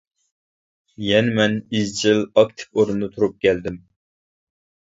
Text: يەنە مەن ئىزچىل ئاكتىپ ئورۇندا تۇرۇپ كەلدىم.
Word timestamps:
يەنە 1.07 1.33
مەن 1.35 1.59
ئىزچىل 1.81 2.23
ئاكتىپ 2.25 2.81
ئورۇندا 2.81 3.13
تۇرۇپ 3.15 3.39
كەلدىم. 3.47 3.81